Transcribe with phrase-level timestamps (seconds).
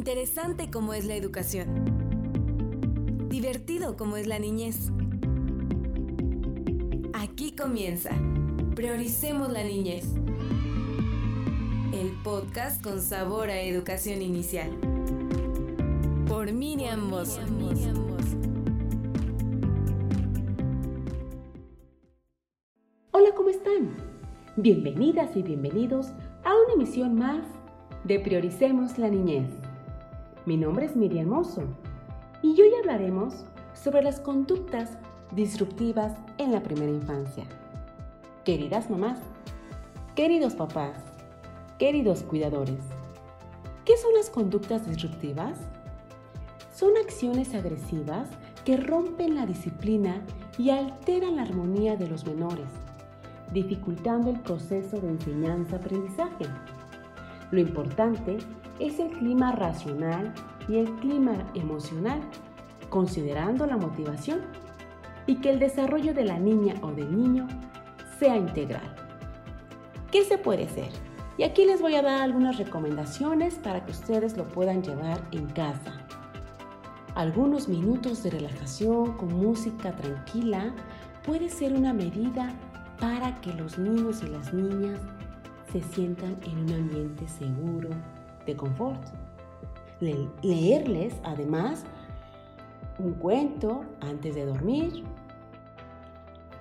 [0.00, 1.68] Interesante como es la educación.
[3.28, 4.90] Divertido como es la niñez.
[7.12, 8.08] Aquí comienza.
[8.74, 10.06] Prioricemos la niñez.
[11.92, 14.70] El podcast con sabor a educación inicial.
[16.26, 17.42] Por Miriam Mosso.
[23.10, 23.96] Hola, ¿cómo están?
[24.56, 26.06] Bienvenidas y bienvenidos
[26.42, 27.44] a una emisión más
[28.04, 29.69] de Prioricemos la Niñez.
[30.46, 31.64] Mi nombre es Miriam Mosso
[32.42, 33.44] y hoy hablaremos
[33.74, 34.96] sobre las conductas
[35.32, 37.44] disruptivas en la primera infancia.
[38.42, 39.18] Queridas mamás,
[40.16, 40.96] queridos papás,
[41.78, 42.80] queridos cuidadores,
[43.84, 45.58] ¿qué son las conductas disruptivas?
[46.74, 48.30] Son acciones agresivas
[48.64, 50.22] que rompen la disciplina
[50.56, 52.68] y alteran la armonía de los menores,
[53.52, 56.46] dificultando el proceso de enseñanza-aprendizaje.
[57.50, 58.38] Lo importante
[58.78, 60.32] es el clima racional
[60.68, 62.20] y el clima emocional,
[62.88, 64.40] considerando la motivación
[65.26, 67.48] y que el desarrollo de la niña o del niño
[68.18, 68.94] sea integral.
[70.10, 70.90] ¿Qué se puede hacer?
[71.38, 75.46] Y aquí les voy a dar algunas recomendaciones para que ustedes lo puedan llevar en
[75.46, 75.92] casa.
[77.14, 80.72] Algunos minutos de relajación con música tranquila
[81.24, 82.52] puede ser una medida
[83.00, 85.00] para que los niños y las niñas
[85.72, 87.90] se sientan en un ambiente seguro,
[88.46, 89.02] de confort.
[90.00, 91.84] leerles, además,
[92.98, 95.04] un cuento antes de dormir.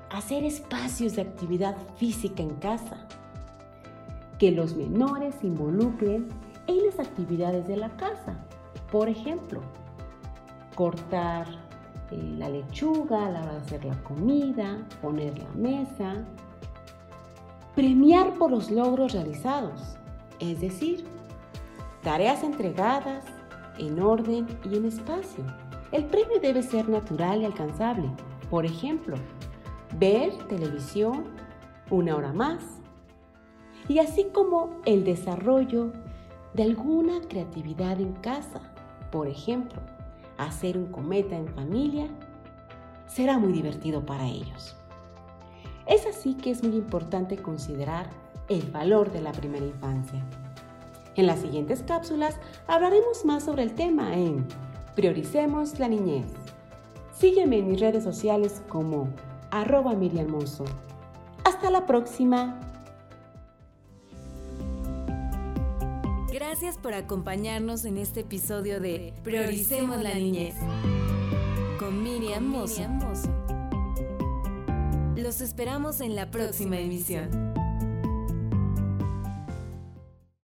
[0.09, 3.07] Hacer espacios de actividad física en casa.
[4.37, 6.27] Que los menores se involucren
[6.67, 8.37] en las actividades de la casa.
[8.91, 9.61] Por ejemplo,
[10.75, 11.47] cortar
[12.11, 16.25] eh, la lechuga a la hora de hacer la comida, poner la mesa,
[17.75, 19.97] premiar por los logros realizados,
[20.39, 21.05] es decir,
[22.03, 23.23] tareas entregadas
[23.77, 25.43] en orden y en espacio.
[25.91, 28.09] El premio debe ser natural y alcanzable.
[28.49, 29.15] Por ejemplo,
[29.97, 31.25] ver televisión
[31.89, 32.63] una hora más.
[33.87, 35.91] Y así como el desarrollo
[36.53, 38.61] de alguna creatividad en casa.
[39.11, 39.81] Por ejemplo,
[40.37, 42.07] hacer un cometa en familia
[43.07, 44.78] será muy divertido para ellos.
[45.89, 48.07] Es así que es muy importante considerar
[48.47, 50.23] el valor de la primera infancia.
[51.15, 52.35] En las siguientes cápsulas
[52.67, 54.47] hablaremos más sobre el tema en
[54.95, 56.27] Prioricemos la niñez.
[57.17, 59.09] Sígueme en mis redes sociales como
[59.49, 60.27] arroba Miriam
[61.43, 62.59] Hasta la próxima.
[66.31, 70.53] Gracias por acompañarnos en este episodio de Prioricemos la niñez
[71.79, 73.38] con Miriam Mozo.
[75.21, 77.58] Los esperamos en la próxima emisión.